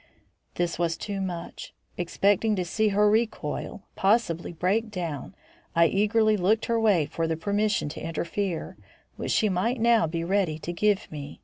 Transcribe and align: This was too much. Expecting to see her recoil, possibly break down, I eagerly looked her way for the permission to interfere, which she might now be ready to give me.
This 0.55 0.79
was 0.79 0.97
too 0.97 1.21
much. 1.21 1.75
Expecting 1.95 2.55
to 2.55 2.65
see 2.65 2.87
her 2.87 3.07
recoil, 3.07 3.83
possibly 3.95 4.51
break 4.51 4.89
down, 4.89 5.35
I 5.75 5.85
eagerly 5.85 6.35
looked 6.35 6.65
her 6.65 6.79
way 6.79 7.05
for 7.05 7.27
the 7.27 7.37
permission 7.37 7.87
to 7.89 8.01
interfere, 8.03 8.77
which 9.17 9.31
she 9.31 9.47
might 9.47 9.79
now 9.79 10.07
be 10.07 10.23
ready 10.23 10.57
to 10.57 10.73
give 10.73 11.11
me. 11.11 11.39